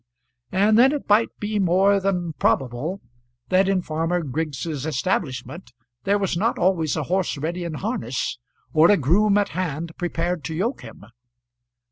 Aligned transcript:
And 0.51 0.79
then 0.79 0.93
it 0.93 1.07
might 1.07 1.29
be 1.37 1.59
more 1.59 1.99
than 1.99 2.33
probable 2.33 3.01
that 3.49 3.69
in 3.69 3.83
Farmer 3.83 4.23
Griggs's 4.23 4.83
establishment 4.87 5.73
there 6.05 6.17
was 6.17 6.35
not 6.35 6.57
always 6.57 6.95
a 6.97 7.03
horse 7.03 7.37
ready 7.37 7.63
in 7.63 7.75
harness, 7.75 8.39
or 8.73 8.89
a 8.89 8.97
groom 8.97 9.37
at 9.37 9.49
hand 9.49 9.95
prepared 9.99 10.43
to 10.45 10.55
yoke 10.55 10.81
him. 10.81 11.03